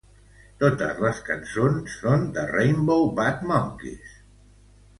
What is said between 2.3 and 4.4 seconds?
de Rainbow Butt Monkeys.